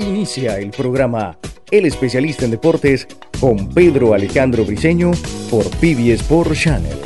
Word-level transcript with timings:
Inicia 0.00 0.58
el 0.58 0.70
programa 0.70 1.36
El 1.72 1.84
especialista 1.84 2.44
en 2.44 2.52
deportes 2.52 3.08
con 3.40 3.68
Pedro 3.68 4.14
Alejandro 4.14 4.64
Briseño 4.64 5.10
por 5.50 5.64
PBS 5.64 6.20
Sport 6.20 6.52
Channel. 6.52 6.98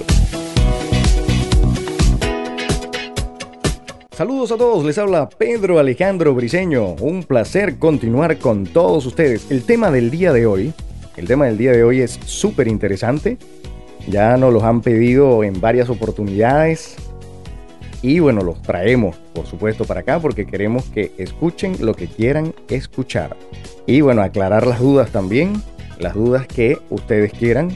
Saludos 4.10 4.52
a 4.52 4.58
todos, 4.58 4.84
les 4.84 4.98
habla 4.98 5.26
Pedro 5.30 5.78
Alejandro 5.78 6.34
Briseño. 6.34 6.90
Un 7.00 7.22
placer 7.22 7.78
continuar 7.78 8.36
con 8.36 8.66
todos 8.66 9.06
ustedes. 9.06 9.50
El 9.50 9.64
tema 9.64 9.90
del 9.90 10.10
día 10.10 10.34
de 10.34 10.44
hoy, 10.44 10.74
el 11.16 11.26
tema 11.26 11.46
del 11.46 11.56
día 11.56 11.72
de 11.72 11.84
hoy 11.84 12.02
es 12.02 12.20
súper 12.26 12.68
interesante. 12.68 13.38
Ya 14.06 14.36
nos 14.36 14.52
los 14.52 14.64
han 14.64 14.82
pedido 14.82 15.44
en 15.44 15.58
varias 15.62 15.88
oportunidades. 15.88 16.96
Y 18.02 18.18
bueno, 18.18 18.42
los 18.42 18.60
traemos, 18.62 19.16
por 19.32 19.46
supuesto, 19.46 19.84
para 19.84 20.00
acá 20.00 20.18
porque 20.18 20.44
queremos 20.44 20.84
que 20.86 21.12
escuchen 21.18 21.76
lo 21.80 21.94
que 21.94 22.08
quieran 22.08 22.52
escuchar. 22.68 23.36
Y 23.86 24.00
bueno, 24.00 24.22
aclarar 24.22 24.66
las 24.66 24.80
dudas 24.80 25.10
también, 25.10 25.62
las 25.98 26.14
dudas 26.14 26.48
que 26.48 26.78
ustedes 26.90 27.32
quieran, 27.32 27.70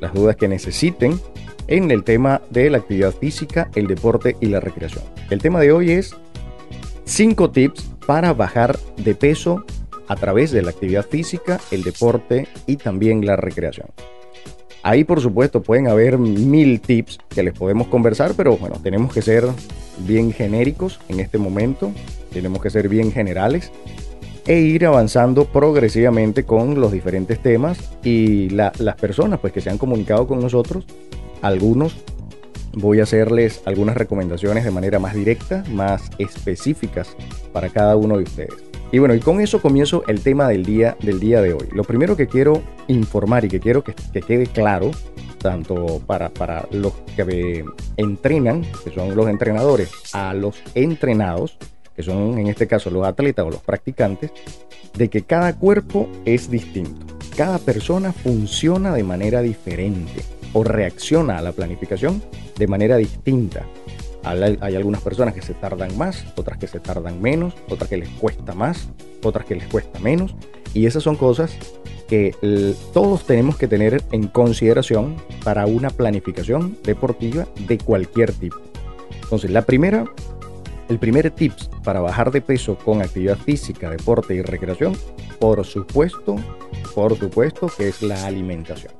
las 0.00 0.12
dudas 0.12 0.36
que 0.36 0.48
necesiten 0.48 1.20
en 1.68 1.90
el 1.90 2.02
tema 2.02 2.42
de 2.50 2.70
la 2.70 2.78
actividad 2.78 3.14
física, 3.14 3.70
el 3.76 3.86
deporte 3.86 4.36
y 4.40 4.46
la 4.46 4.58
recreación. 4.58 5.04
El 5.30 5.40
tema 5.40 5.60
de 5.60 5.70
hoy 5.70 5.92
es 5.92 6.16
5 7.04 7.50
tips 7.50 7.90
para 8.06 8.32
bajar 8.32 8.78
de 8.96 9.14
peso 9.14 9.64
a 10.08 10.16
través 10.16 10.50
de 10.50 10.62
la 10.62 10.70
actividad 10.70 11.06
física, 11.06 11.60
el 11.70 11.82
deporte 11.84 12.48
y 12.66 12.76
también 12.76 13.24
la 13.24 13.36
recreación. 13.36 13.88
Ahí 14.88 15.04
por 15.04 15.20
supuesto 15.20 15.62
pueden 15.62 15.86
haber 15.86 16.16
mil 16.16 16.80
tips 16.80 17.18
que 17.28 17.42
les 17.42 17.52
podemos 17.52 17.88
conversar, 17.88 18.32
pero 18.34 18.56
bueno, 18.56 18.76
tenemos 18.82 19.12
que 19.12 19.20
ser 19.20 19.44
bien 19.98 20.32
genéricos 20.32 20.98
en 21.10 21.20
este 21.20 21.36
momento, 21.36 21.92
tenemos 22.32 22.62
que 22.62 22.70
ser 22.70 22.88
bien 22.88 23.12
generales 23.12 23.70
e 24.46 24.60
ir 24.60 24.86
avanzando 24.86 25.44
progresivamente 25.44 26.44
con 26.44 26.80
los 26.80 26.90
diferentes 26.90 27.38
temas 27.42 27.78
y 28.02 28.48
las 28.48 28.96
personas 28.98 29.40
pues 29.40 29.52
que 29.52 29.60
se 29.60 29.68
han 29.68 29.76
comunicado 29.76 30.26
con 30.26 30.40
nosotros, 30.40 30.86
algunos 31.42 31.94
voy 32.72 33.00
a 33.00 33.02
hacerles 33.02 33.60
algunas 33.66 33.94
recomendaciones 33.94 34.64
de 34.64 34.70
manera 34.70 34.98
más 34.98 35.12
directa, 35.12 35.64
más 35.70 36.08
específicas 36.16 37.14
para 37.52 37.68
cada 37.68 37.94
uno 37.94 38.16
de 38.16 38.22
ustedes. 38.22 38.67
Y 38.90 38.98
bueno, 38.98 39.14
y 39.14 39.20
con 39.20 39.40
eso 39.40 39.60
comienzo 39.60 40.02
el 40.06 40.22
tema 40.22 40.48
del 40.48 40.64
día, 40.64 40.96
del 41.00 41.20
día 41.20 41.42
de 41.42 41.52
hoy. 41.52 41.68
Lo 41.72 41.84
primero 41.84 42.16
que 42.16 42.26
quiero 42.26 42.62
informar 42.86 43.44
y 43.44 43.48
que 43.48 43.60
quiero 43.60 43.84
que, 43.84 43.94
quede 44.22 44.46
claro, 44.46 44.90
tanto 45.38 46.00
para, 46.06 46.30
para 46.30 46.66
los 46.70 46.94
que 47.14 47.64
entrenan, 47.98 48.64
que 48.84 48.90
son 48.90 49.14
los 49.14 49.28
entrenadores, 49.28 49.90
a 50.14 50.32
los 50.32 50.62
entrenados, 50.74 51.58
que 51.94 52.02
son 52.02 52.38
en 52.38 52.46
este 52.46 52.66
caso 52.66 52.90
los 52.90 53.06
atletas 53.06 53.44
o 53.44 53.50
los 53.50 53.60
practicantes, 53.60 54.30
de 54.96 55.08
que 55.10 55.22
cada 55.22 55.54
cuerpo 55.54 56.08
es 56.24 56.50
distinto. 56.50 57.14
Cada 57.36 57.58
persona 57.58 58.12
funciona 58.12 58.94
de 58.94 59.04
manera 59.04 59.42
diferente 59.42 60.24
o 60.54 60.64
reacciona 60.64 61.38
a 61.38 61.42
la 61.42 61.52
planificación 61.52 62.22
de 62.56 62.66
manera 62.66 62.96
distinta. 62.96 63.66
Hay 64.24 64.76
algunas 64.76 65.00
personas 65.00 65.32
que 65.32 65.42
se 65.42 65.54
tardan 65.54 65.96
más, 65.96 66.24
otras 66.36 66.58
que 66.58 66.66
se 66.66 66.80
tardan 66.80 67.22
menos, 67.22 67.54
otras 67.68 67.88
que 67.88 67.96
les 67.96 68.08
cuesta 68.10 68.54
más, 68.54 68.88
otras 69.22 69.46
que 69.46 69.54
les 69.54 69.66
cuesta 69.68 69.98
menos. 70.00 70.34
Y 70.74 70.86
esas 70.86 71.02
son 71.02 71.16
cosas 71.16 71.56
que 72.08 72.34
todos 72.92 73.26
tenemos 73.26 73.56
que 73.56 73.68
tener 73.68 74.02
en 74.12 74.28
consideración 74.28 75.16
para 75.44 75.66
una 75.66 75.90
planificación 75.90 76.76
deportiva 76.82 77.46
de 77.66 77.78
cualquier 77.78 78.32
tipo. 78.32 78.56
Entonces, 79.22 79.50
la 79.50 79.62
primera, 79.62 80.04
el 80.88 80.98
primer 80.98 81.30
tips 81.30 81.70
para 81.84 82.00
bajar 82.00 82.30
de 82.30 82.40
peso 82.40 82.76
con 82.78 83.02
actividad 83.02 83.36
física, 83.38 83.90
deporte 83.90 84.34
y 84.34 84.42
recreación, 84.42 84.96
por 85.38 85.64
supuesto, 85.64 86.36
por 86.94 87.16
supuesto 87.16 87.70
que 87.76 87.88
es 87.88 88.02
la 88.02 88.26
alimentación. 88.26 88.92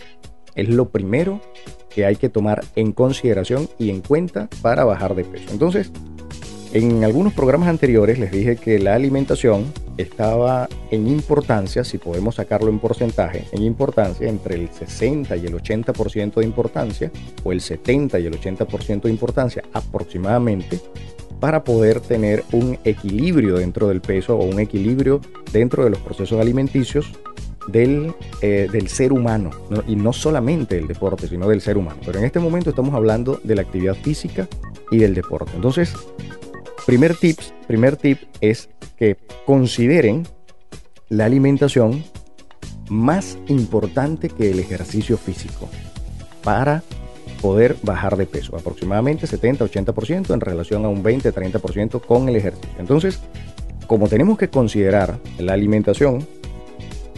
Es 0.54 0.68
lo 0.68 0.90
primero 0.90 1.40
que 1.98 2.06
hay 2.06 2.14
que 2.14 2.28
tomar 2.28 2.64
en 2.76 2.92
consideración 2.92 3.68
y 3.76 3.90
en 3.90 4.02
cuenta 4.02 4.48
para 4.62 4.84
bajar 4.84 5.16
de 5.16 5.24
peso. 5.24 5.46
Entonces, 5.50 5.90
en 6.72 7.02
algunos 7.02 7.32
programas 7.32 7.68
anteriores 7.68 8.20
les 8.20 8.30
dije 8.30 8.54
que 8.54 8.78
la 8.78 8.94
alimentación 8.94 9.64
estaba 9.96 10.68
en 10.92 11.08
importancia, 11.08 11.82
si 11.82 11.98
podemos 11.98 12.36
sacarlo 12.36 12.68
en 12.68 12.78
porcentaje, 12.78 13.46
en 13.50 13.64
importancia 13.64 14.28
entre 14.28 14.54
el 14.54 14.68
60 14.68 15.36
y 15.38 15.46
el 15.46 15.54
80% 15.54 16.34
de 16.34 16.44
importancia, 16.44 17.10
o 17.42 17.50
el 17.50 17.60
70 17.60 18.20
y 18.20 18.26
el 18.26 18.40
80% 18.40 19.00
de 19.02 19.10
importancia 19.10 19.64
aproximadamente, 19.72 20.78
para 21.40 21.64
poder 21.64 21.98
tener 21.98 22.44
un 22.52 22.78
equilibrio 22.84 23.56
dentro 23.56 23.88
del 23.88 24.00
peso 24.00 24.36
o 24.36 24.44
un 24.44 24.60
equilibrio 24.60 25.20
dentro 25.52 25.82
de 25.82 25.90
los 25.90 25.98
procesos 25.98 26.40
alimenticios 26.40 27.10
del, 27.68 28.14
eh, 28.42 28.68
del 28.70 28.88
ser 28.88 29.12
humano, 29.12 29.50
y 29.86 29.96
no 29.96 30.12
solamente 30.12 30.76
del 30.76 30.88
deporte, 30.88 31.28
sino 31.28 31.48
del 31.48 31.60
ser 31.60 31.76
humano. 31.76 32.00
Pero 32.04 32.18
en 32.18 32.24
este 32.24 32.40
momento 32.40 32.70
estamos 32.70 32.94
hablando 32.94 33.40
de 33.44 33.54
la 33.54 33.62
actividad 33.62 33.94
física 33.94 34.48
y 34.90 34.98
del 34.98 35.14
deporte. 35.14 35.52
Entonces, 35.54 35.94
primer, 36.86 37.14
tips, 37.14 37.54
primer 37.66 37.96
tip 37.96 38.18
es 38.40 38.68
que 38.96 39.16
consideren 39.44 40.26
la 41.08 41.26
alimentación 41.26 42.04
más 42.88 43.38
importante 43.48 44.28
que 44.28 44.50
el 44.50 44.58
ejercicio 44.58 45.16
físico 45.18 45.68
para 46.42 46.82
poder 47.40 47.76
bajar 47.82 48.16
de 48.16 48.26
peso, 48.26 48.56
aproximadamente 48.56 49.26
70-80% 49.26 50.34
en 50.34 50.40
relación 50.40 50.84
a 50.84 50.88
un 50.88 51.04
20-30% 51.04 52.00
con 52.00 52.28
el 52.28 52.36
ejercicio. 52.36 52.70
Entonces, 52.78 53.20
como 53.86 54.08
tenemos 54.08 54.38
que 54.38 54.48
considerar 54.48 55.18
la 55.38 55.52
alimentación 55.52 56.26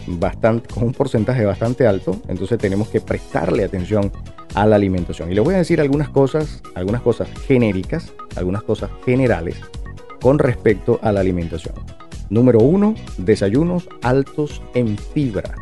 bastante, 0.07 0.73
con 0.73 0.83
un 0.83 0.93
porcentaje 0.93 1.45
bastante 1.45 1.87
alto, 1.87 2.21
entonces 2.27 2.57
tenemos 2.57 2.89
que 2.89 3.01
prestarle 3.01 3.63
atención 3.63 4.11
a 4.53 4.65
la 4.65 4.75
alimentación. 4.75 5.31
Y 5.31 5.35
le 5.35 5.41
voy 5.41 5.55
a 5.55 5.59
decir 5.59 5.81
algunas 5.81 6.09
cosas, 6.09 6.61
algunas 6.75 7.01
cosas 7.01 7.29
genéricas, 7.47 8.11
algunas 8.35 8.63
cosas 8.63 8.89
generales 9.05 9.57
con 10.21 10.39
respecto 10.39 10.99
a 11.01 11.11
la 11.11 11.19
alimentación. 11.19 11.75
Número 12.29 12.59
uno, 12.59 12.95
desayunos 13.17 13.89
altos 14.01 14.61
en 14.73 14.97
fibra. 14.97 15.55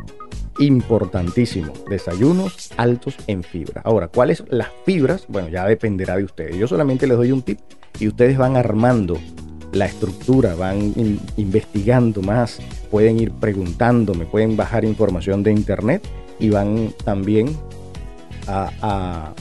Importantísimo, 0.58 1.72
desayunos 1.88 2.70
altos 2.76 3.16
en 3.26 3.42
fibra. 3.42 3.80
Ahora, 3.84 4.08
¿cuáles 4.08 4.44
las 4.50 4.68
fibras? 4.84 5.24
Bueno, 5.28 5.48
ya 5.48 5.66
dependerá 5.66 6.16
de 6.16 6.24
ustedes. 6.24 6.56
Yo 6.56 6.68
solamente 6.68 7.06
les 7.06 7.16
doy 7.16 7.32
un 7.32 7.42
tip 7.42 7.58
y 7.98 8.08
ustedes 8.08 8.36
van 8.36 8.56
armando 8.56 9.18
la 9.72 9.86
estructura, 9.86 10.54
van 10.54 10.92
investigando 11.36 12.22
más, 12.22 12.60
pueden 12.90 13.20
ir 13.20 13.32
preguntando, 13.32 14.14
me 14.14 14.26
pueden 14.26 14.56
bajar 14.56 14.84
información 14.84 15.42
de 15.42 15.52
internet 15.52 16.02
y 16.38 16.50
van 16.50 16.92
también 17.04 17.56
a, 18.46 19.32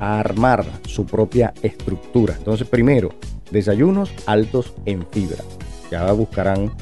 armar 0.00 0.64
su 0.86 1.06
propia 1.06 1.54
estructura. 1.62 2.34
Entonces, 2.36 2.68
primero, 2.68 3.10
desayunos 3.50 4.12
altos 4.26 4.74
en 4.84 5.06
fibra. 5.10 5.42
Ya 5.90 6.10
buscarán 6.12 6.72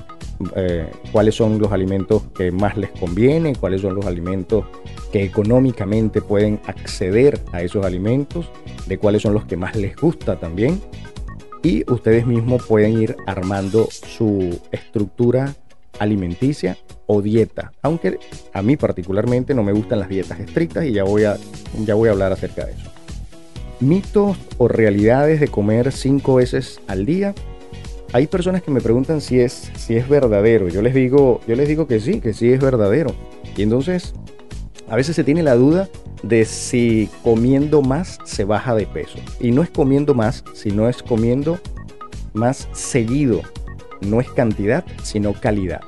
eh, 0.57 0.91
cuáles 1.13 1.37
son 1.37 1.59
los 1.59 1.71
alimentos 1.73 2.23
que 2.35 2.51
más 2.51 2.77
les 2.77 2.91
conviene, 2.91 3.55
cuáles 3.55 3.83
son 3.83 3.95
los 3.95 4.07
alimentos 4.07 4.65
que 5.13 5.23
económicamente 5.23 6.21
pueden 6.21 6.61
acceder 6.67 7.39
a 7.53 7.63
esos 7.63 7.85
alimentos, 7.85 8.51
de 8.87 8.99
cuáles 8.99 9.23
son 9.23 9.35
los 9.35 9.45
que 9.45 9.57
más 9.57 9.77
les 9.77 9.95
gusta 9.95 10.41
también 10.41 10.81
y 11.63 11.89
ustedes 11.91 12.27
mismos 12.27 12.65
pueden 12.67 13.01
ir 13.01 13.17
armando 13.27 13.89
su 13.91 14.61
estructura 14.73 15.55
alimenticia 16.03 16.77
o 17.07 17.23
dieta, 17.23 17.73
aunque 17.83 18.19
a 18.53 18.63
mí 18.63 18.77
particularmente 18.77 19.55
no 19.55 19.63
me 19.63 19.73
gustan 19.73 20.01
las 20.01 20.09
dietas 20.09 20.41
estrictas 20.41 20.85
y 20.85 20.93
ya 20.93 21.05
voy 21.05 21.25
a, 21.25 21.37
ya 21.85 21.95
voy 21.95 22.09
a 22.09 22.13
hablar 22.13 22.33
acerca 22.33 22.67
de 22.67 22.73
eso. 22.73 22.91
Mitos 23.81 24.37
o 24.59 24.69
realidades 24.69 25.41
de 25.41 25.49
comer 25.49 25.93
cinco 25.93 26.37
veces 26.37 26.81
al 26.87 27.05
día. 27.05 27.35
Hay 28.13 28.27
personas 28.27 28.63
que 28.63 28.71
me 28.71 28.81
preguntan 28.81 29.21
si 29.21 29.41
es, 29.41 29.73
si 29.77 29.97
es 29.97 30.09
verdadero. 30.09 30.69
Yo 30.69 30.83
les, 30.83 30.95
digo, 30.95 31.41
yo 31.49 31.57
les 31.57 31.67
digo 31.67 31.87
que 31.87 31.99
sí, 31.99 32.21
que 32.21 32.33
sí 32.33 32.53
es 32.53 32.61
verdadero. 32.61 33.15
Y 33.57 33.63
entonces 33.63 34.15
a 34.89 34.97
veces 34.97 35.17
se 35.17 35.25
tiene 35.25 35.43
la 35.43 35.55
duda 35.55 35.89
de 36.23 36.45
si 36.45 37.09
comiendo 37.25 37.83
más 37.83 38.19
se 38.25 38.45
baja 38.45 38.75
de 38.75 38.87
peso. 38.87 39.19
Y 39.41 39.51
no 39.51 39.63
es 39.63 39.71
comiendo 39.71 40.15
más, 40.15 40.45
sino 40.55 40.89
es 40.89 41.03
comiendo 41.03 41.59
más 42.35 42.69
seguido. 42.73 43.43
No 44.01 44.21
es 44.21 44.31
cantidad, 44.31 44.85
sino 45.03 45.33
calidad. 45.33 45.81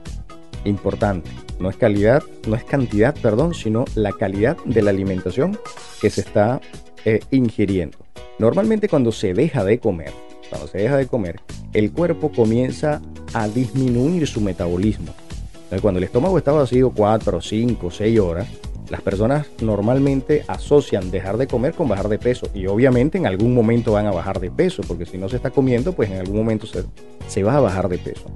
Importante. 0.65 1.31
No 1.59 1.71
es 1.71 1.77
calidad, 1.77 2.23
no 2.49 2.57
es 2.57 2.65
cantidad, 2.65 3.15
perdón, 3.15 3.55
sino 3.55 3.85
la 3.95 4.13
calidad 4.13 4.57
de 4.65 4.83
la 4.83 4.91
alimentación 4.91 5.59
que 6.01 6.11
se 6.11 6.23
está 6.23 6.61
eh, 7.05 7.21
ingiriendo. 7.31 7.99
Normalmente 8.39 8.89
cuando 8.89 9.13
se 9.13 9.35
deja 9.35 9.65
de 9.65 9.79
comer, 9.79 10.13
cuando 10.49 10.67
se 10.67 10.79
deja 10.79 10.97
de 10.97 11.07
comer, 11.07 11.41
el 11.73 11.93
cuerpo 11.93 12.33
comienza 12.33 13.01
a 13.33 13.49
disminuir 13.49 14.27
su 14.27 14.41
metabolismo. 14.41 15.13
cuando 15.83 15.99
el 15.99 16.05
estómago 16.05 16.39
está 16.39 16.53
vacío 16.53 16.91
4, 16.91 17.41
5, 17.41 17.91
6 17.91 18.21
horas, 18.21 18.49
las 18.91 19.01
personas 19.01 19.47
normalmente 19.61 20.45
asocian 20.47 21.11
dejar 21.11 21.37
de 21.39 21.47
comer 21.47 21.75
con 21.75 21.89
bajar 21.89 22.09
de 22.09 22.19
peso 22.19 22.49
y 22.55 22.67
obviamente 22.67 23.19
en 23.19 23.27
algún 23.27 23.55
momento 23.55 23.93
van 23.93 24.07
a 24.07 24.13
bajar 24.13 24.41
de 24.41 24.51
peso 24.51 24.83
porque 24.87 25.07
si 25.07 25.17
no 25.17 25.29
se 25.29 25.37
está 25.37 25.51
comiendo 25.51 25.95
pues 25.95 26.11
en 26.11 26.19
algún 26.19 26.37
momento 26.37 26.67
se, 26.67 26.85
se 27.27 27.43
va 27.43 27.57
a 27.57 27.61
bajar 27.61 27.89
de 27.89 27.99
peso. 27.99 28.27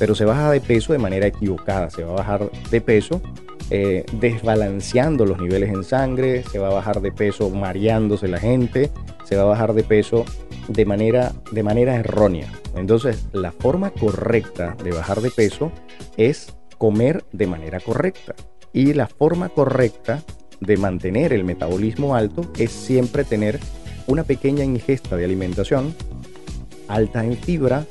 Pero 0.00 0.14
se 0.14 0.24
baja 0.24 0.50
de 0.50 0.62
peso 0.62 0.94
de 0.94 0.98
manera 0.98 1.26
equivocada, 1.26 1.90
se 1.90 2.02
va 2.04 2.12
a 2.12 2.16
bajar 2.16 2.50
de 2.70 2.80
peso 2.80 3.20
eh, 3.68 4.06
desbalanceando 4.14 5.26
los 5.26 5.38
niveles 5.38 5.68
en 5.68 5.84
sangre, 5.84 6.42
se 6.42 6.58
va 6.58 6.68
a 6.68 6.74
bajar 6.74 7.02
de 7.02 7.12
peso 7.12 7.50
mareándose 7.50 8.26
la 8.26 8.40
gente, 8.40 8.90
se 9.24 9.36
va 9.36 9.42
a 9.42 9.44
bajar 9.44 9.74
de 9.74 9.84
peso 9.84 10.24
de 10.68 10.86
manera, 10.86 11.34
de 11.52 11.62
manera 11.62 11.96
errónea. 11.96 12.50
Entonces, 12.74 13.26
la 13.32 13.52
forma 13.52 13.90
correcta 13.90 14.74
de 14.82 14.90
bajar 14.90 15.20
de 15.20 15.30
peso 15.30 15.70
es 16.16 16.56
comer 16.78 17.22
de 17.32 17.46
manera 17.46 17.78
correcta. 17.78 18.34
Y 18.72 18.94
la 18.94 19.06
forma 19.06 19.50
correcta 19.50 20.22
de 20.60 20.78
mantener 20.78 21.34
el 21.34 21.44
metabolismo 21.44 22.16
alto 22.16 22.50
es 22.58 22.70
siempre 22.72 23.22
tener 23.22 23.60
una 24.06 24.24
pequeña 24.24 24.64
ingesta 24.64 25.16
de 25.16 25.26
alimentación 25.26 25.94
alta 26.88 27.22
en 27.22 27.36
fibra 27.36 27.84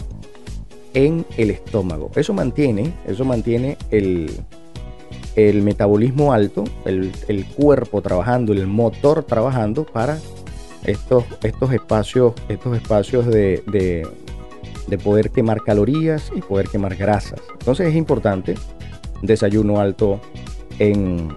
en 0.93 1.25
el 1.37 1.51
estómago. 1.51 2.11
Eso 2.15 2.33
mantiene, 2.33 2.93
eso 3.07 3.25
mantiene 3.25 3.77
el, 3.91 4.31
el 5.35 5.61
metabolismo 5.61 6.33
alto, 6.33 6.63
el, 6.85 7.45
cuerpo 7.55 8.01
trabajando, 8.01 8.53
el 8.53 8.67
motor 8.67 9.23
trabajando 9.23 9.85
para 9.85 10.19
estos, 10.85 11.25
estos 11.43 11.71
espacios, 11.73 12.33
estos 12.47 12.75
espacios 12.75 13.25
de, 13.27 13.63
de 14.89 14.97
poder 14.97 15.29
quemar 15.29 15.61
calorías 15.61 16.31
y 16.35 16.41
poder 16.41 16.67
quemar 16.67 16.95
grasas. 16.95 17.39
Entonces 17.59 17.87
es 17.87 17.95
importante 17.95 18.55
desayuno 19.21 19.79
alto 19.79 20.19
en, 20.79 21.29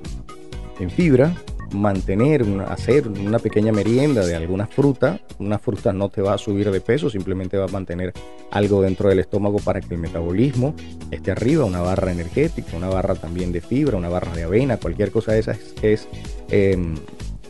en 0.80 0.90
fibra, 0.90 1.34
mantener, 1.72 2.44
hacer 2.68 3.08
una 3.08 3.38
pequeña 3.38 3.72
merienda 3.72 4.24
de 4.26 4.34
alguna 4.34 4.66
fruta. 4.66 5.20
Una 5.38 5.58
fruta 5.58 5.92
no 5.92 6.08
te 6.08 6.22
va 6.22 6.34
a 6.34 6.38
subir 6.38 6.70
de 6.70 6.80
peso, 6.80 7.10
simplemente 7.10 7.56
va 7.56 7.64
a 7.64 7.68
mantener 7.68 8.12
algo 8.50 8.82
dentro 8.82 9.08
del 9.08 9.18
estómago 9.18 9.58
para 9.58 9.80
que 9.80 9.94
el 9.94 10.00
metabolismo 10.00 10.74
esté 11.10 11.32
arriba, 11.32 11.64
una 11.64 11.80
barra 11.80 12.12
energética, 12.12 12.76
una 12.76 12.88
barra 12.88 13.14
también 13.14 13.52
de 13.52 13.60
fibra, 13.60 13.96
una 13.96 14.08
barra 14.08 14.34
de 14.34 14.44
avena, 14.44 14.76
cualquier 14.76 15.10
cosa 15.10 15.32
de 15.32 15.40
esas 15.40 15.58
es, 15.82 16.08
em, 16.50 16.94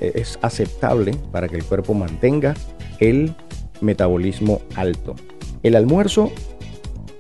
es 0.01 0.39
aceptable 0.43 1.13
para 1.31 1.49
que 1.49 1.57
el 1.57 1.65
cuerpo 1.65 1.95
mantenga 1.95 2.55
el 2.99 3.35
metabolismo 3.81 4.61
alto. 4.77 5.15
El 5.63 5.77
almuerzo, 5.77 6.33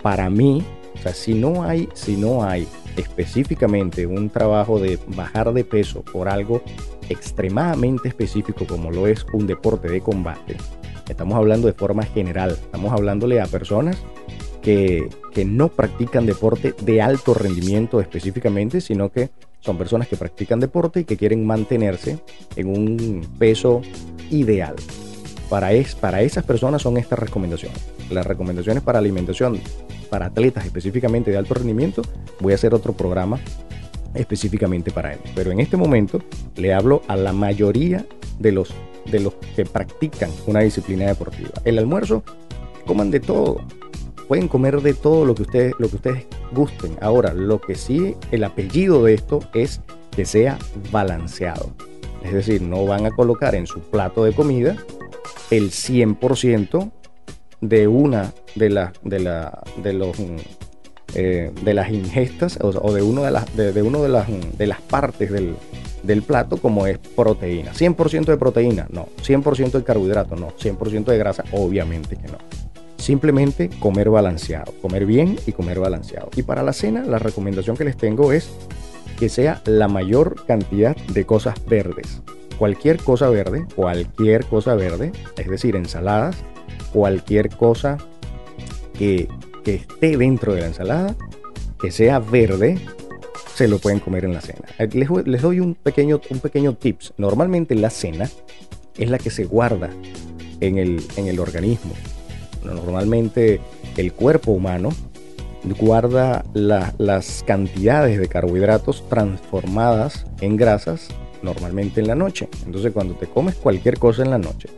para 0.02 0.31
mí, 0.31 0.64
si 1.12 1.34
no 1.34 1.64
hay, 1.64 1.88
si 1.94 2.16
no 2.16 2.44
hay 2.44 2.66
específicamente 2.96 4.06
un 4.06 4.30
trabajo 4.30 4.78
de 4.78 4.98
bajar 5.08 5.52
de 5.52 5.64
peso 5.64 6.02
por 6.02 6.28
algo 6.28 6.62
extremadamente 7.08 8.08
específico 8.08 8.66
como 8.66 8.90
lo 8.90 9.06
es 9.06 9.26
un 9.32 9.46
deporte 9.46 9.88
de 9.88 10.00
combate, 10.00 10.56
estamos 11.08 11.36
hablando 11.36 11.66
de 11.66 11.72
forma 11.72 12.04
general, 12.04 12.52
estamos 12.52 12.92
hablándole 12.92 13.40
a 13.40 13.46
personas 13.46 13.96
que, 14.62 15.08
que 15.32 15.44
no 15.44 15.68
practican 15.68 16.26
deporte 16.26 16.74
de 16.82 17.02
alto 17.02 17.34
rendimiento 17.34 18.00
específicamente, 18.00 18.80
sino 18.80 19.10
que 19.10 19.30
son 19.60 19.78
personas 19.78 20.08
que 20.08 20.16
practican 20.16 20.60
deporte 20.60 21.00
y 21.00 21.04
que 21.04 21.16
quieren 21.16 21.46
mantenerse 21.46 22.18
en 22.56 22.68
un 22.68 23.26
peso 23.38 23.82
ideal. 24.30 24.74
Para, 25.52 25.75
es, 25.75 25.94
para 25.94 26.22
esas 26.22 26.44
personas 26.44 26.81
son 26.81 26.96
estas 26.96 27.19
recomendaciones. 27.19 27.78
Las 28.08 28.26
recomendaciones 28.26 28.82
para 28.82 28.99
alimentación 28.99 29.60
para 30.08 30.25
atletas 30.25 30.64
específicamente 30.64 31.31
de 31.31 31.37
alto 31.37 31.52
rendimiento, 31.52 32.00
voy 32.40 32.52
a 32.52 32.54
hacer 32.54 32.72
otro 32.72 32.94
programa 32.94 33.38
específicamente 34.14 34.90
para 34.93 35.12
él. 35.12 35.19
Pero 35.34 35.50
en 35.50 35.60
este 35.60 35.76
momento 35.76 36.22
le 36.56 36.72
hablo 36.72 37.02
a 37.06 37.16
la 37.16 37.34
mayoría 37.34 38.06
de 38.38 38.50
los, 38.50 38.72
de 39.10 39.20
los 39.20 39.34
que 39.54 39.66
practican 39.66 40.31
una 40.46 40.60
disciplina 40.60 41.04
deportiva. 41.04 41.52
El 41.66 41.78
almuerzo, 41.78 42.22
coman 42.87 43.10
de 43.10 43.20
todo. 43.20 43.60
Pueden 44.28 44.49
comer 44.49 44.81
de 44.81 44.94
todo 44.94 45.26
lo 45.26 45.34
que 45.34 45.43
ustedes, 45.43 45.75
lo 45.78 45.90
que 45.90 45.96
ustedes 45.96 46.26
gusten. 46.52 46.96
Ahora, 47.02 47.34
lo 47.34 47.60
que 47.60 47.75
sí, 47.75 48.16
el 48.31 48.44
apellido 48.44 49.04
de 49.04 49.12
esto 49.12 49.40
es 49.52 49.82
que 50.16 50.25
sea 50.25 50.58
balanceado. 50.90 51.75
Es 52.25 52.32
decir, 52.32 52.62
no 52.62 52.87
van 52.87 53.04
a 53.04 53.10
colocar 53.10 53.54
en 53.54 53.66
su 53.66 53.81
plato 53.81 54.25
de 54.25 54.32
comida 54.32 54.78
el 55.52 55.70
100% 55.70 56.90
de 57.60 57.87
una 57.87 58.32
de, 58.54 58.70
las 58.70 58.93
de, 59.02 59.20
la, 59.20 59.62
de, 59.76 59.93
los, 59.93 60.16
eh, 61.14 61.52
de 61.62 61.75
las 61.75 61.90
ingestas 61.90 62.58
o, 62.62 62.93
de, 62.93 63.02
uno 63.02 63.22
de, 63.22 63.31
las, 63.31 63.54
de, 63.54 63.82
uno 63.82 64.02
de, 64.02 64.08
las, 64.08 64.28
de 64.56 64.66
las 64.66 64.81
partes 64.81 65.31
del, 65.31 65.54
del 66.02 66.22
plato 66.22 66.56
como 66.56 66.87
es 66.87 66.96
proteína. 66.96 67.72
100% 67.72 68.25
de 68.25 68.37
proteína, 68.38 68.87
no. 68.90 69.08
100% 69.22 69.72
de 69.72 69.84
carbohidrato, 69.84 70.37
no. 70.37 70.52
100% 70.56 71.04
de 71.04 71.19
grasa, 71.19 71.44
obviamente 71.52 72.16
que 72.16 72.28
no. 72.28 72.38
Simplemente 72.96 73.69
comer 73.78 74.08
balanceado, 74.08 74.72
comer 74.81 75.04
bien 75.04 75.38
y 75.46 75.52
comer 75.52 75.81
balanceado. 75.81 76.31
Y 76.34 76.44
para 76.44 76.62
la 76.62 76.72
cena, 76.72 77.04
la 77.04 77.19
recomendación 77.19 77.76
que 77.76 77.84
les 77.84 77.99
tengo 77.99 78.32
es 78.32 78.50
que 79.19 79.28
sea 79.28 79.60
la 79.66 79.87
mayor 79.87 80.46
cantidad 80.46 80.96
de 80.96 81.26
cosas 81.26 81.56
verdes. 81.66 82.22
Cualquier 82.62 82.99
cosa 82.99 83.29
verde, 83.29 83.67
cualquier 83.75 84.44
cosa 84.44 84.76
verde, 84.76 85.11
es 85.37 85.49
decir, 85.49 85.75
ensaladas, 85.75 86.37
cualquier 86.93 87.49
cosa 87.49 87.99
que, 88.97 89.29
esté 89.67 90.17
dentro 90.17 90.55
de 90.55 90.61
la 90.61 90.67
ensalada, 90.69 91.17
que 91.81 91.91
sea 91.91 92.20
verde, 92.20 92.79
se 93.53 93.67
lo 93.67 93.81
pueden 93.81 93.99
comer 93.99 94.26
en 94.26 94.35
la 94.35 94.41
cena. 94.41 94.69
Eh, 94.79 94.88
les, 94.93 95.43
doy 95.43 95.59
un 95.59 95.75
pequeño, 95.75 96.20
un 96.31 96.38
pequeño 96.38 96.75
tips. 96.75 97.14
Normalmente 97.17 97.75
la 97.75 97.91
cena 97.91 98.31
es 98.97 99.11
la 99.11 99.19
que 99.19 99.31
se 99.31 99.43
guarda 99.43 99.91
en 100.61 100.79
el, 100.79 101.03
en 101.17 101.26
el 101.26 101.41
organismo. 101.41 101.94
Normalmente 102.62 103.61
el 103.97 104.12
cuerpo 104.12 104.53
humano 104.53 104.91
guarda 105.81 106.44
las 106.55 107.43
cantidades 107.44 108.20
de 108.20 108.29
carbohidratos 108.29 109.09
transformadas 109.09 110.26
en 110.41 110.56
grasas 110.56 111.09
normalmente 111.42 112.00
en 112.00 112.08
la 112.08 112.14
noche. 112.14 112.48
Entonces 112.66 112.92
cuando 112.92 113.14
te 113.14 113.26
comes 113.26 113.54
cualquier 113.56 113.98
cosa 113.98 114.22
en 114.22 114.30
la 114.30 114.38
noche 114.38 114.68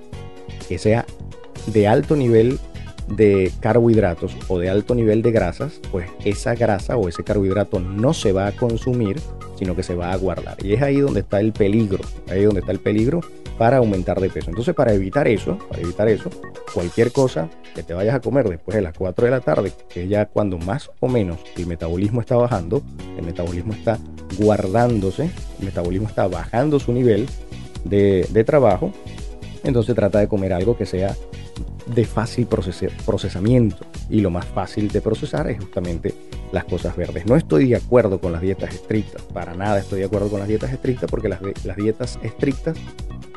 que 0.68 0.78
sea 0.78 1.04
de 1.66 1.86
alto 1.88 2.16
nivel 2.16 2.58
de 3.08 3.52
carbohidratos 3.60 4.34
o 4.48 4.58
de 4.58 4.70
alto 4.70 4.94
nivel 4.94 5.22
de 5.22 5.32
grasas, 5.32 5.80
pues 5.92 6.10
esa 6.24 6.54
grasa 6.54 6.96
o 6.96 7.08
ese 7.08 7.22
carbohidrato 7.22 7.80
no 7.80 8.14
se 8.14 8.32
va 8.32 8.46
a 8.46 8.52
consumir, 8.52 9.20
sino 9.58 9.76
que 9.76 9.82
se 9.82 9.94
va 9.94 10.12
a 10.12 10.16
guardar. 10.16 10.56
Y 10.64 10.72
es 10.72 10.82
ahí 10.82 11.00
donde 11.00 11.20
está 11.20 11.40
el 11.40 11.52
peligro, 11.52 12.02
ahí 12.28 12.44
donde 12.44 12.60
está 12.60 12.72
el 12.72 12.80
peligro 12.80 13.20
para 13.58 13.78
aumentar 13.78 14.20
de 14.20 14.30
peso. 14.30 14.50
Entonces, 14.50 14.74
para 14.74 14.92
evitar 14.94 15.28
eso, 15.28 15.58
para 15.68 15.82
evitar 15.82 16.08
eso, 16.08 16.30
cualquier 16.72 17.12
cosa 17.12 17.48
que 17.74 17.82
te 17.82 17.94
vayas 17.94 18.14
a 18.14 18.20
comer 18.20 18.48
después 18.48 18.74
de 18.74 18.82
las 18.82 18.96
4 18.96 19.24
de 19.24 19.30
la 19.30 19.40
tarde, 19.40 19.72
que 19.88 20.08
ya 20.08 20.26
cuando 20.26 20.58
más 20.58 20.90
o 21.00 21.08
menos 21.08 21.38
el 21.56 21.66
metabolismo 21.66 22.20
está 22.20 22.36
bajando, 22.36 22.82
el 23.16 23.24
metabolismo 23.24 23.72
está 23.72 23.98
guardándose, 24.38 25.30
el 25.58 25.66
metabolismo 25.66 26.08
está 26.08 26.26
bajando 26.28 26.78
su 26.78 26.92
nivel 26.92 27.26
de, 27.84 28.44
trabajo, 28.46 28.92
entonces 29.62 29.94
trata 29.94 30.18
de 30.18 30.28
comer 30.28 30.52
algo 30.52 30.76
que 30.76 30.86
sea 30.86 31.14
de 31.86 32.04
fácil 32.04 32.46
procesamiento 32.46 33.84
y 34.08 34.20
lo 34.20 34.30
más 34.30 34.46
fácil 34.46 34.88
de 34.88 35.00
procesar 35.00 35.50
es 35.50 35.58
justamente 35.58 36.14
las 36.50 36.64
cosas 36.64 36.96
verdes. 36.96 37.26
No 37.26 37.36
estoy 37.36 37.68
de 37.68 37.76
acuerdo 37.76 38.20
con 38.20 38.32
las 38.32 38.40
dietas 38.40 38.74
estrictas, 38.74 39.22
para 39.22 39.54
nada 39.54 39.78
estoy 39.78 40.00
de 40.00 40.06
acuerdo 40.06 40.28
con 40.28 40.38
las 40.38 40.48
dietas 40.48 40.72
estrictas 40.72 41.10
porque 41.10 41.28
las, 41.28 41.40
las 41.64 41.76
dietas 41.76 42.18
estrictas 42.22 42.76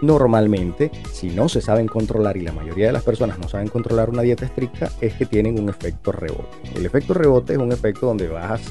normalmente, 0.01 0.91
si 1.11 1.29
no 1.29 1.49
se 1.49 1.61
saben 1.61 1.87
controlar 1.87 2.37
y 2.37 2.41
la 2.41 2.51
mayoría 2.51 2.87
de 2.87 2.93
las 2.93 3.03
personas 3.03 3.39
no 3.39 3.47
saben 3.47 3.67
controlar 3.67 4.09
una 4.09 4.21
dieta 4.21 4.45
estricta, 4.45 4.91
es 5.01 5.13
que 5.15 5.25
tienen 5.25 5.59
un 5.59 5.69
efecto 5.69 6.11
rebote. 6.11 6.55
El 6.75 6.85
efecto 6.85 7.13
rebote 7.13 7.53
es 7.53 7.59
un 7.59 7.71
efecto 7.71 8.05
donde 8.05 8.27
bajas 8.27 8.61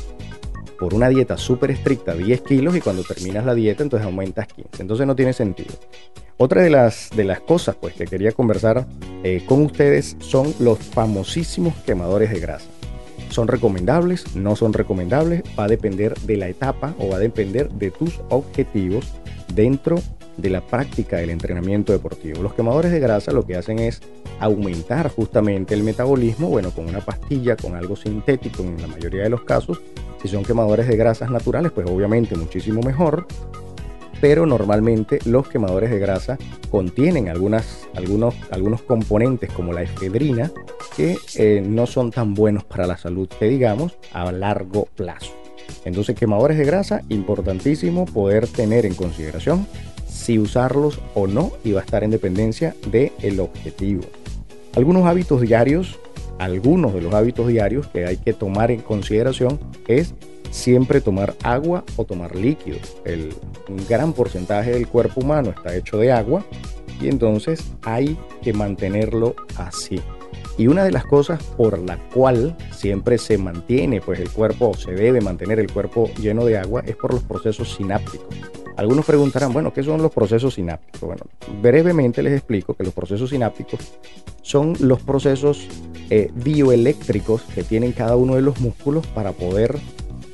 por 0.78 0.94
una 0.94 1.08
dieta 1.08 1.36
súper 1.36 1.70
estricta 1.70 2.14
10 2.14 2.40
kilos 2.42 2.76
y 2.76 2.80
cuando 2.80 3.02
terminas 3.02 3.44
la 3.44 3.54
dieta 3.54 3.82
entonces 3.82 4.06
aumentas 4.06 4.46
15. 4.48 4.82
Entonces 4.82 5.06
no 5.06 5.16
tiene 5.16 5.32
sentido. 5.32 5.74
Otra 6.38 6.62
de 6.62 6.70
las, 6.70 7.10
de 7.16 7.24
las 7.24 7.40
cosas 7.40 7.76
pues, 7.76 7.94
que 7.94 8.04
quería 8.04 8.32
conversar 8.32 8.86
eh, 9.24 9.42
con 9.46 9.62
ustedes 9.62 10.16
son 10.18 10.54
los 10.58 10.78
famosísimos 10.78 11.74
quemadores 11.86 12.30
de 12.30 12.40
grasa. 12.40 12.68
¿Son 13.30 13.48
recomendables? 13.48 14.36
¿No 14.36 14.54
son 14.54 14.72
recomendables? 14.72 15.42
Va 15.58 15.64
a 15.64 15.68
depender 15.68 16.14
de 16.20 16.36
la 16.36 16.48
etapa 16.48 16.94
o 16.98 17.08
va 17.08 17.16
a 17.16 17.20
depender 17.20 17.70
de 17.70 17.90
tus 17.90 18.20
objetivos 18.28 19.12
dentro 19.52 19.96
de 20.36 20.50
la 20.50 20.60
práctica 20.60 21.16
del 21.16 21.30
entrenamiento 21.30 21.92
deportivo. 21.92 22.42
Los 22.42 22.54
quemadores 22.54 22.92
de 22.92 23.00
grasa 23.00 23.32
lo 23.32 23.46
que 23.46 23.56
hacen 23.56 23.78
es 23.78 24.00
aumentar 24.38 25.10
justamente 25.10 25.74
el 25.74 25.82
metabolismo, 25.82 26.48
bueno, 26.48 26.70
con 26.70 26.86
una 26.86 27.00
pastilla, 27.00 27.56
con 27.56 27.74
algo 27.74 27.96
sintético 27.96 28.62
en 28.62 28.80
la 28.80 28.86
mayoría 28.86 29.22
de 29.22 29.30
los 29.30 29.42
casos. 29.42 29.80
Si 30.26 30.32
son 30.32 30.42
quemadores 30.42 30.88
de 30.88 30.96
grasas 30.96 31.30
naturales, 31.30 31.70
pues 31.70 31.88
obviamente 31.88 32.34
muchísimo 32.34 32.80
mejor 32.82 33.28
pero 34.20 34.44
normalmente 34.44 35.20
los 35.24 35.46
quemadores 35.46 35.90
de 35.90 36.00
grasa 36.00 36.36
contienen 36.68 37.28
algunos, 37.28 37.84
algunos 38.50 38.82
componentes 38.82 39.52
como 39.52 39.72
la 39.72 39.82
efedrina 39.82 40.50
que 40.96 41.16
eh, 41.36 41.62
no 41.64 41.86
son 41.86 42.10
tan 42.10 42.34
buenos 42.34 42.64
para 42.64 42.88
la 42.88 42.96
salud 42.96 43.28
que 43.28 43.44
digamos 43.44 43.96
a 44.12 44.32
largo 44.32 44.88
plazo. 44.96 45.32
Entonces 45.84 46.16
quemadores 46.16 46.58
de 46.58 46.64
grasa, 46.64 47.02
importantísimo 47.08 48.04
poder 48.06 48.48
tener 48.48 48.84
en 48.84 48.94
consideración 48.94 49.64
si 50.08 50.40
usarlos 50.40 50.98
o 51.14 51.28
no 51.28 51.52
y 51.62 51.70
va 51.70 51.82
a 51.82 51.84
estar 51.84 52.02
en 52.02 52.10
dependencia 52.10 52.74
del 52.90 53.12
el 53.22 53.38
objetivo. 53.38 54.02
Algunos 54.74 55.06
hábitos 55.06 55.40
diarios 55.40 56.00
algunos 56.38 56.94
de 56.94 57.00
los 57.00 57.14
hábitos 57.14 57.46
diarios 57.48 57.86
que 57.88 58.06
hay 58.06 58.16
que 58.16 58.32
tomar 58.32 58.70
en 58.70 58.80
consideración 58.80 59.58
es 59.88 60.14
siempre 60.50 61.00
tomar 61.00 61.34
agua 61.42 61.84
o 61.96 62.04
tomar 62.04 62.36
líquido. 62.36 62.78
El, 63.04 63.34
un 63.68 63.86
gran 63.88 64.12
porcentaje 64.12 64.72
del 64.72 64.88
cuerpo 64.88 65.20
humano 65.20 65.50
está 65.50 65.74
hecho 65.74 65.98
de 65.98 66.12
agua 66.12 66.44
y 67.00 67.08
entonces 67.08 67.64
hay 67.82 68.16
que 68.42 68.52
mantenerlo 68.52 69.34
así. 69.56 70.00
Y 70.58 70.68
una 70.68 70.84
de 70.84 70.92
las 70.92 71.04
cosas 71.04 71.42
por 71.42 71.78
la 71.78 71.98
cual 72.08 72.56
siempre 72.72 73.18
se 73.18 73.36
mantiene, 73.36 74.00
pues 74.00 74.20
el 74.20 74.30
cuerpo, 74.30 74.74
se 74.74 74.92
debe 74.92 75.20
mantener 75.20 75.60
el 75.60 75.70
cuerpo 75.70 76.08
lleno 76.18 76.46
de 76.46 76.56
agua, 76.56 76.82
es 76.86 76.96
por 76.96 77.12
los 77.12 77.22
procesos 77.22 77.74
sinápticos. 77.74 78.26
Algunos 78.76 79.04
preguntarán, 79.04 79.52
bueno, 79.52 79.72
¿qué 79.72 79.82
son 79.82 80.02
los 80.02 80.12
procesos 80.12 80.54
sinápticos? 80.54 81.00
Bueno, 81.00 81.24
brevemente 81.62 82.22
les 82.22 82.34
explico 82.34 82.74
que 82.74 82.84
los 82.84 82.92
procesos 82.92 83.30
sinápticos 83.30 83.80
son 84.42 84.74
los 84.80 85.00
procesos 85.02 85.68
eh, 86.10 86.30
bioeléctricos 86.34 87.42
que 87.42 87.64
tienen 87.64 87.92
cada 87.92 88.16
uno 88.16 88.36
de 88.36 88.42
los 88.42 88.60
músculos 88.60 89.06
para 89.08 89.32
poder 89.32 89.78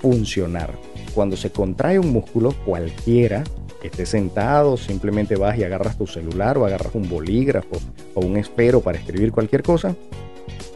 funcionar. 0.00 0.76
Cuando 1.14 1.36
se 1.36 1.50
contrae 1.50 1.98
un 1.98 2.12
músculo, 2.12 2.54
cualquiera, 2.64 3.44
estés 3.82 4.10
sentado, 4.10 4.76
simplemente 4.76 5.36
vas 5.36 5.58
y 5.58 5.64
agarras 5.64 5.98
tu 5.98 6.06
celular 6.06 6.58
o 6.58 6.66
agarras 6.66 6.94
un 6.94 7.08
bolígrafo 7.08 7.80
o 8.14 8.20
un 8.20 8.36
esfero 8.36 8.80
para 8.80 8.98
escribir 8.98 9.32
cualquier 9.32 9.62
cosa, 9.62 9.96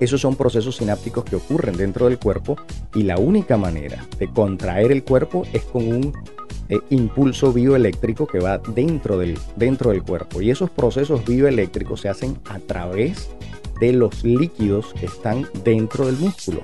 esos 0.01 0.21
son 0.21 0.37
procesos 0.37 0.77
sinápticos 0.77 1.25
que 1.25 1.37
ocurren 1.37 1.77
dentro 1.77 2.07
del 2.07 2.19
cuerpo 2.19 2.57
y 2.95 3.05
la 3.05 3.19
única 3.19 3.57
manera 3.57 4.05
de 4.19 4.29
contraer 4.29 4.93
el 4.93 5.05
cuerpo 5.05 5.45
es 5.53 5.63
con 5.63 5.89
un 5.89 6.13
eh, 6.69 6.79
impulso 6.91 7.53
bioeléctrico 7.53 8.27
que 8.27 8.39
va 8.39 8.59
dentro 8.59 9.19
del, 9.19 9.39
dentro 9.57 9.93
del 9.93 10.03
cuerpo. 10.03 10.43
Y 10.43 10.51
esos 10.51 10.69
procesos 10.69 11.25
bioeléctricos 11.25 12.03
se 12.03 12.09
hacen 12.09 12.37
a 12.51 12.59
través 12.59 13.31
de 13.81 13.93
los 13.93 14.25
líquidos 14.25 14.93
que 14.99 15.07
están 15.07 15.47
dentro 15.65 16.07
del 16.07 16.17
músculo. 16.17 16.63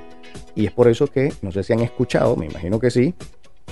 Y 0.54 0.66
es 0.66 0.72
por 0.72 0.88
eso 0.88 1.06
que, 1.06 1.32
no 1.42 1.52
sé 1.52 1.62
si 1.62 1.72
han 1.72 1.80
escuchado, 1.80 2.36
me 2.36 2.46
imagino 2.46 2.78
que 2.78 2.90
sí, 2.90 3.14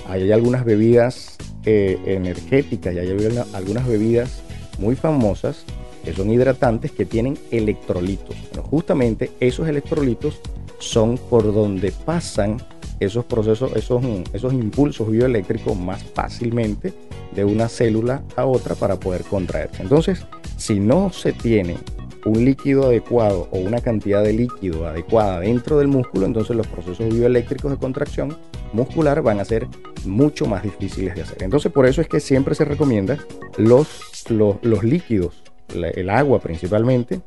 hay 0.07 0.31
algunas 0.31 0.65
bebidas 0.65 1.37
eh, 1.65 1.99
energéticas 2.05 2.93
y 2.95 2.99
hay 2.99 3.09
algunas 3.09 3.87
bebidas 3.87 4.41
muy 4.79 4.95
famosas 4.95 5.63
que 6.03 6.13
son 6.13 6.31
hidratantes 6.31 6.91
que 6.91 7.05
tienen 7.05 7.37
electrolitos. 7.51 8.35
Justamente 8.69 9.31
esos 9.39 9.67
electrolitos 9.67 10.39
son 10.79 11.17
por 11.17 11.53
donde 11.53 11.91
pasan 11.91 12.57
esos 12.99 13.25
procesos, 13.25 13.75
esos, 13.75 14.03
esos 14.33 14.53
impulsos 14.53 15.09
bioeléctricos 15.09 15.77
más 15.77 16.03
fácilmente 16.03 16.93
de 17.35 17.45
una 17.45 17.69
célula 17.69 18.23
a 18.35 18.45
otra 18.45 18.75
para 18.75 18.99
poder 18.99 19.23
contraerse. 19.23 19.81
Entonces, 19.81 20.25
si 20.57 20.79
no 20.79 21.11
se 21.11 21.33
tiene 21.33 21.77
un 22.25 22.45
líquido 22.45 22.85
adecuado 22.85 23.47
o 23.51 23.59
una 23.59 23.81
cantidad 23.81 24.23
de 24.23 24.33
líquido 24.33 24.87
adecuada 24.87 25.39
dentro 25.39 25.79
del 25.79 25.87
músculo, 25.87 26.25
entonces 26.25 26.55
los 26.55 26.67
procesos 26.67 27.13
bioeléctricos 27.13 27.71
de 27.71 27.77
contracción 27.77 28.37
muscular 28.73 29.21
van 29.21 29.39
a 29.39 29.45
ser 29.45 29.67
mucho 30.05 30.45
más 30.45 30.63
difíciles 30.63 31.15
de 31.15 31.21
hacer. 31.21 31.43
Entonces 31.43 31.71
por 31.71 31.85
eso 31.85 32.01
es 32.01 32.07
que 32.07 32.19
siempre 32.19 32.55
se 32.55 32.65
recomienda 32.65 33.17
los, 33.57 33.87
los, 34.29 34.83
líquidos, 34.83 35.43
el 35.73 36.09
agua 36.09 36.39
principalmente, 36.39 37.21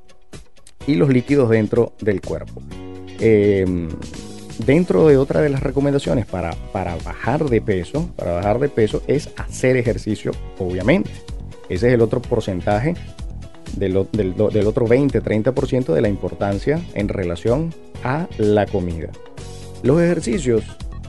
y 0.87 0.95
los 0.95 1.09
líquidos 1.09 1.51
dentro 1.51 1.93
del 2.01 2.21
cuerpo. 2.21 2.63
Em, 3.21 3.89
dentro 4.67 5.07
de 5.09 5.17
otra 5.17 5.41
de 5.41 5.49
las 5.49 5.63
recomendaciones 5.63 6.27
para, 6.27 6.53
para 6.73 6.97
bajar 6.97 7.49
de 7.49 7.61
peso, 7.61 8.11
para 8.17 8.33
bajar 8.33 8.59
de 8.59 8.69
peso 8.69 9.03
es 9.07 9.31
hacer 9.37 9.77
ejercicio, 9.77 10.33
obviamente. 10.59 11.11
Ese 11.69 11.89
es 11.89 11.95
el 11.95 12.03
otro 12.03 12.21
porcentaje 12.21 12.95
del, 13.77 13.97
otro 13.97 14.87
20-30% 14.87 15.93
de 15.93 16.01
la 16.01 16.09
importancia 16.09 16.81
en 16.95 17.09
relación 17.09 17.75
a 18.03 18.29
la 18.39 18.67
comida. 18.67 19.11
Los 19.83 20.01
ejercicios 20.01 20.65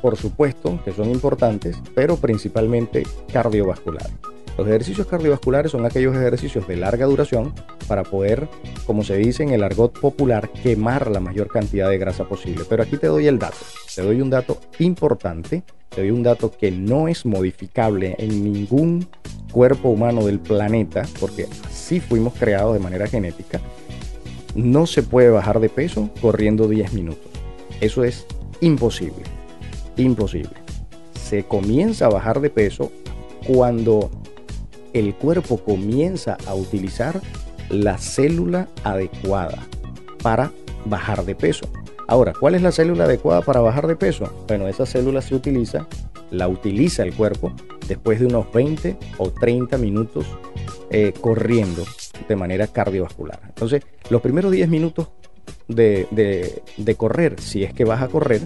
por 0.05 0.17
supuesto, 0.17 0.79
que 0.86 0.91
son 0.91 1.10
importantes, 1.10 1.77
pero 1.95 2.17
principalmente 2.17 3.07
cardiovasculares. 3.34 4.13
Los 4.55 4.67
ejercicios 4.67 5.07
cardiovasculares 5.07 5.72
son 5.72 5.84
aquellos 5.84 6.15
ejercicios 6.15 6.67
de 6.67 6.77
larga 6.77 7.07
duración 7.07 7.55
para 7.88 8.03
poder, 8.03 8.48
como 8.86 9.03
se 9.03 9.17
dice 9.17 9.41
en 9.41 9.50
el 9.50 9.63
argot 9.63 10.00
popular, 10.00 10.51
quemar 10.63 11.10
la 11.10 11.19
mayor 11.19 11.48
cantidad 11.48 11.89
de 11.89 11.98
grasa 11.98 12.25
posible. 12.25 12.65
Pero 12.69 12.84
aquí 12.84 12.98
te 12.98 13.07
doy 13.07 13.25
el 13.25 13.39
dato, 13.39 13.57
te 13.95 14.03
doy 14.03 14.22
un 14.22 14.29
dato 14.29 14.60
importante, 14.77 15.63
te 15.96 16.02
doy 16.02 16.12
un 16.12 16.24
dato 16.24 16.52
que 16.52 16.72
no 16.72 17.08
es 17.08 17.25
modificable 17.25 18.16
en 18.20 18.44
ningún 18.44 19.08
cuerpo 19.52 19.90
humano 19.90 20.25
del 20.25 20.40
planeta, 20.40 21.04
porque 21.20 21.48
así 21.66 22.00
fuimos 22.00 22.34
creados 22.34 22.74
de 22.74 22.80
manera 22.80 23.08
genética. 23.08 23.62
No 24.54 24.86
se 24.86 25.02
puede 25.02 25.30
bajar 25.30 25.60
de 25.60 25.70
peso 25.70 26.10
corriendo 26.22 26.68
10 26.68 26.94
minutos. 26.94 27.32
Eso 27.82 28.04
es 28.04 28.25
imposible 28.62 29.36
imposible. 30.04 30.52
Se 31.20 31.44
comienza 31.44 32.06
a 32.06 32.10
bajar 32.10 32.42
de 32.42 32.50
peso 32.50 32.92
cuando 33.48 34.10
el 34.94 35.14
cuerpo 35.16 35.58
comienza 35.58 36.38
a 36.46 36.56
utilizar 36.56 37.22
la 37.70 37.98
célula 37.98 38.68
adecuada 38.84 39.66
para 40.22 40.52
bajar 40.86 41.25
de 41.25 41.36
peso. 41.36 41.68
Ahora, 42.08 42.34
¿cuál 42.40 42.56
es 42.56 42.62
la 42.62 42.72
célula 42.72 43.06
adecuada 43.06 43.42
para 43.42 43.62
bajar 43.62 43.88
de 43.88 43.96
peso? 43.96 44.32
Bueno, 44.48 44.68
esa 44.68 44.86
célula 44.86 45.22
se 45.22 45.34
utiliza, 45.34 45.88
la 46.30 46.48
utiliza 46.48 47.04
el 47.04 47.14
cuerpo 47.14 47.52
después 47.88 48.20
de 48.20 48.28
unos 48.28 48.52
20 48.54 48.98
o 49.18 49.32
30 49.32 49.78
minutos 49.78 50.26
eh, 50.92 51.14
corriendo 51.20 51.84
de 52.28 52.36
manera 52.36 52.68
cardiovascular. 52.68 53.40
Entonces, 53.48 53.84
los 54.10 54.22
primeros 54.22 54.52
10 54.52 54.70
minutos 54.70 55.08
de, 55.68 56.08
de 56.78 56.96
correr, 56.96 57.40
si 57.42 57.64
es 57.64 57.74
que 57.74 57.86
vas 57.86 58.04
a 58.04 58.08
correr, 58.08 58.42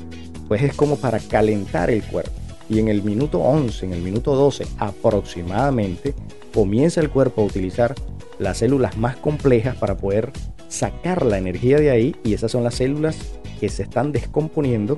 pues 0.47 0.63
es 0.63 0.73
como 0.73 0.97
para 0.97 1.19
calentar 1.19 1.89
el 1.89 2.03
cuerpo. 2.03 2.31
Y 2.69 2.79
en 2.79 2.87
el 2.87 3.03
minuto 3.03 3.39
11, 3.39 3.87
en 3.87 3.93
el 3.93 4.01
minuto 4.01 4.35
12 4.35 4.65
aproximadamente, 4.77 6.13
comienza 6.53 7.01
el 7.01 7.09
cuerpo 7.09 7.41
a 7.41 7.45
utilizar 7.45 7.95
las 8.37 8.59
células 8.59 8.97
más 8.97 9.17
complejas 9.17 9.75
para 9.75 9.97
poder 9.97 10.31
sacar 10.69 11.25
la 11.25 11.37
energía 11.37 11.77
de 11.77 11.89
ahí 11.89 12.15
y 12.23 12.33
esas 12.33 12.51
son 12.51 12.63
las 12.63 12.75
células 12.75 13.17
que 13.59 13.69
se 13.69 13.83
están 13.83 14.11
descomponiendo 14.11 14.97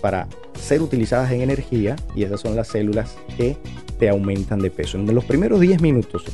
para 0.00 0.28
ser 0.54 0.82
utilizadas 0.82 1.30
en 1.32 1.42
energía 1.42 1.96
y 2.14 2.22
esas 2.22 2.40
son 2.40 2.56
las 2.56 2.68
células 2.68 3.16
que 3.36 3.56
te 3.98 4.08
aumentan 4.08 4.60
de 4.60 4.70
peso. 4.70 4.98
En 4.98 5.14
los 5.14 5.24
primeros 5.24 5.60
10 5.60 5.80
minutos 5.80 6.24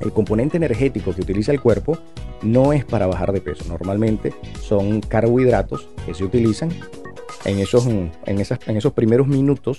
el 0.00 0.12
componente 0.12 0.56
energético 0.56 1.14
que 1.14 1.20
utiliza 1.20 1.52
el 1.52 1.60
cuerpo 1.60 1.98
no 2.42 2.72
es 2.72 2.84
para 2.84 3.06
bajar 3.06 3.32
de 3.32 3.40
peso. 3.40 3.64
Normalmente 3.68 4.32
son 4.62 5.00
carbohidratos 5.00 5.88
que 6.06 6.14
se 6.14 6.24
utilizan 6.24 6.70
en 7.44 7.58
esos, 7.58 7.86
en 7.86 8.12
en 8.26 8.76
esos 8.76 8.92
primeros 8.92 9.26
minutos 9.26 9.78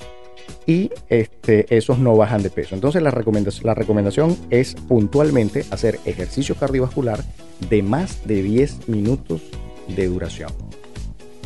y 0.65 0.91
este, 1.09 1.75
esos 1.75 1.97
no 1.99 2.15
bajan 2.15 2.43
de 2.43 2.49
peso. 2.49 2.75
Entonces 2.75 3.01
la 3.01 3.11
recomendación, 3.11 3.65
la 3.65 3.73
recomendación 3.73 4.37
es 4.49 4.75
puntualmente 4.75 5.65
hacer 5.71 5.99
ejercicio 6.05 6.55
cardiovascular 6.55 7.23
de 7.69 7.83
más 7.83 8.27
de 8.27 8.43
10 8.43 8.89
minutos 8.89 9.41
de 9.95 10.07
duración 10.07 10.51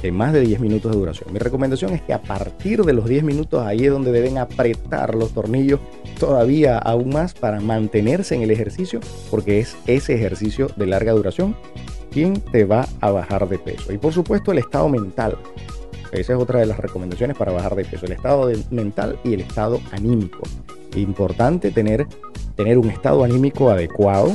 de 0.02 0.12
más 0.12 0.34
de 0.34 0.42
10 0.42 0.60
minutos 0.60 0.92
de 0.92 1.00
duración. 1.00 1.34
Mi 1.34 1.40
recomendación 1.40 1.94
es 1.94 2.02
que 2.04 2.14
a 2.14 2.22
partir 2.22 2.84
de 2.84 2.94
los 2.94 3.10
10 3.10 3.24
minutos 3.24 3.64
ahí 3.66 3.86
es 3.86 3.92
donde 3.92 4.12
deben 4.12 4.38
apretar 4.38 5.16
los 5.16 5.32
tornillos 5.32 5.80
todavía 6.20 6.78
aún 6.78 7.10
más 7.10 7.34
para 7.34 7.60
mantenerse 7.60 8.36
en 8.36 8.44
el 8.44 8.52
ejercicio, 8.52 9.00
porque 9.32 9.60
es 9.60 9.76
ese 9.88 10.14
ejercicio 10.14 10.70
de 10.76 10.86
larga 10.86 11.14
duración 11.14 11.56
quien 12.12 12.40
te 12.40 12.66
va 12.66 12.88
a 13.02 13.12
bajar 13.12 13.50
de 13.50 13.58
peso. 13.58 13.92
Y 13.92 13.98
por 13.98 14.14
supuesto 14.14 14.52
el 14.52 14.60
estado 14.60 14.88
mental. 14.90 15.38
Esa 16.12 16.34
es 16.34 16.40
otra 16.40 16.60
de 16.60 16.66
las 16.68 16.78
recomendaciones 16.78 17.36
para 17.36 17.52
bajar 17.52 17.76
de 17.76 17.84
peso, 17.84 18.06
el 18.06 18.14
estado 18.14 18.50
mental 18.70 19.20
y 19.24 19.34
el 19.34 19.42
estado 19.42 19.82
anímico. 19.92 20.44
Importante 20.96 21.72
tener, 21.72 22.08
tener 22.56 22.78
un 22.78 22.90
estado 22.90 23.24
anímico 23.24 23.70
adecuado, 23.70 24.32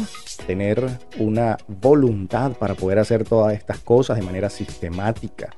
tener 0.50 0.84
una 1.20 1.58
voluntad 1.68 2.54
para 2.54 2.74
poder 2.74 2.98
hacer 2.98 3.22
todas 3.22 3.54
estas 3.54 3.78
cosas 3.78 4.16
de 4.16 4.24
manera 4.24 4.50
sistemática. 4.50 5.50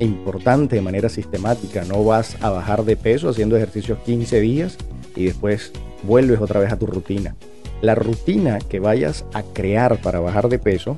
E 0.00 0.04
importante 0.04 0.74
de 0.74 0.82
manera 0.82 1.08
sistemática. 1.08 1.84
No 1.84 2.02
vas 2.02 2.36
a 2.42 2.50
bajar 2.50 2.84
de 2.84 2.96
peso 2.96 3.28
haciendo 3.28 3.56
ejercicios 3.56 4.00
15 4.00 4.40
días 4.40 4.78
y 5.14 5.26
después 5.26 5.70
vuelves 6.02 6.40
otra 6.40 6.58
vez 6.58 6.72
a 6.72 6.76
tu 6.76 6.86
rutina. 6.86 7.36
La 7.82 7.94
rutina 7.94 8.58
que 8.58 8.80
vayas 8.80 9.24
a 9.32 9.44
crear 9.44 10.00
para 10.00 10.18
bajar 10.18 10.48
de 10.48 10.58
peso 10.58 10.96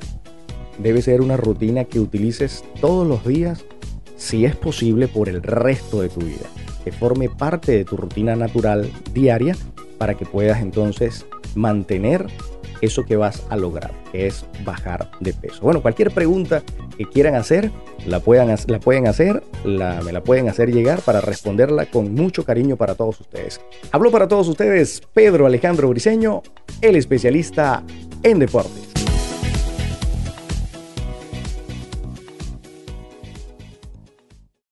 debe 0.79 1.03
ser 1.03 1.21
una 1.21 1.37
rutina 1.37 1.83
que 1.83 1.99
utilices 1.99 2.63
todos 2.81 3.05
los 3.07 3.27
días, 3.27 3.63
si 4.17 4.45
es 4.45 4.55
posible, 4.55 5.07
por 5.07 5.29
el 5.29 5.43
resto 5.43 6.01
de 6.01 6.09
tu 6.09 6.21
vida. 6.21 6.47
Que 6.83 6.91
forme 6.91 7.29
parte 7.29 7.73
de 7.73 7.85
tu 7.85 7.95
rutina 7.95 8.35
natural 8.35 8.91
diaria 9.13 9.55
para 9.99 10.15
que 10.15 10.25
puedas 10.25 10.63
entonces 10.63 11.27
mantener 11.53 12.25
eso 12.81 13.05
que 13.05 13.15
vas 13.15 13.43
a 13.49 13.57
lograr, 13.57 13.91
que 14.11 14.27
es 14.27 14.45
bajar 14.63 15.11
de 15.19 15.33
peso. 15.33 15.61
Bueno, 15.61 15.81
cualquier 15.81 16.11
pregunta 16.11 16.63
que 16.97 17.05
quieran 17.05 17.35
hacer, 17.35 17.71
la, 18.05 18.19
puedan, 18.19 18.55
la 18.67 18.79
pueden 18.79 19.07
hacer, 19.07 19.43
me 19.63 20.11
la 20.11 20.23
pueden 20.23 20.49
hacer 20.49 20.71
llegar 20.71 21.01
para 21.01 21.21
responderla 21.21 21.85
con 21.87 22.13
mucho 22.13 22.43
cariño 22.43 22.77
para 22.77 22.95
todos 22.95 23.19
ustedes. 23.21 23.61
Hablo 23.91 24.11
para 24.11 24.27
todos 24.27 24.47
ustedes 24.47 25.01
Pedro 25.13 25.45
Alejandro 25.45 25.89
Briseño, 25.89 26.43
el 26.81 26.95
especialista 26.95 27.83
en 28.23 28.39
deportes. 28.39 28.94